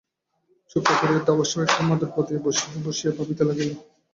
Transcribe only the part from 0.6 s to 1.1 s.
চুপচাপ